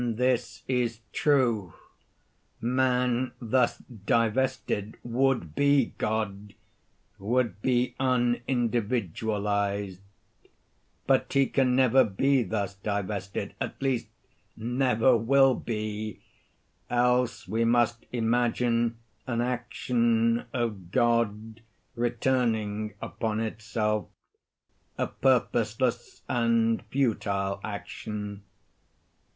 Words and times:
_And 0.03 0.17
this 0.17 0.63
is 0.67 1.01
true. 1.13 1.75
Man 2.59 3.33
thus 3.39 3.77
divested 3.77 4.97
would 5.03 5.53
be 5.53 5.93
God—would 5.99 7.61
be 7.61 7.93
unindividualized. 7.99 9.99
But 11.05 11.31
he 11.31 11.45
can 11.45 11.75
never 11.75 12.03
be 12.03 12.41
thus 12.41 12.73
divested—at 12.73 13.79
least 13.79 14.07
never 14.57 15.15
will 15.15 15.53
be—else 15.53 17.47
we 17.47 17.63
must 17.63 18.03
imagine 18.11 18.97
an 19.27 19.41
action 19.41 20.45
of 20.51 20.89
God 20.89 21.61
returning 21.93 22.95
upon 23.03 23.39
itself—a 23.39 25.05
purposeless 25.07 26.23
and 26.27 26.83
futile 26.87 27.61
action. 27.63 28.41